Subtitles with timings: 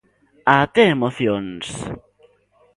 [0.53, 1.65] A ter emocións.